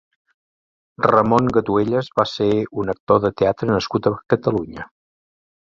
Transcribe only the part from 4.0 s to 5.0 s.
a Catalunya.